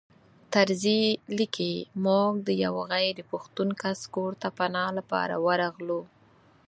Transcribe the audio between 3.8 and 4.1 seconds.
کس